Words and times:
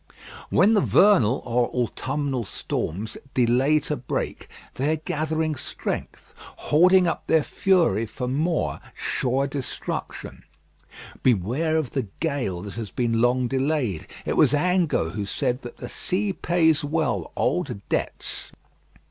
When 0.49 0.73
the 0.73 0.81
vernal 0.81 1.43
or 1.45 1.67
autumnal 1.71 2.43
storms 2.43 3.19
delay 3.35 3.77
to 3.81 3.95
break, 3.95 4.47
they 4.73 4.91
are 4.93 4.95
gathering 4.95 5.53
strength; 5.53 6.33
hoarding 6.39 7.05
up 7.07 7.27
their 7.27 7.43
fury 7.43 8.07
for 8.07 8.27
more 8.27 8.79
sure 8.95 9.45
destruction. 9.45 10.41
Beware 11.21 11.77
of 11.77 11.91
the 11.91 12.07
gale 12.19 12.63
that 12.63 12.73
has 12.73 12.89
been 12.89 13.21
long 13.21 13.47
delayed. 13.47 14.07
It 14.25 14.35
was 14.37 14.55
Angot 14.55 15.11
who 15.13 15.27
said 15.27 15.61
that 15.61 15.77
"the 15.77 15.87
sea 15.87 16.33
pays 16.33 16.83
well 16.83 17.31
old 17.35 17.87
debts." 17.87 18.51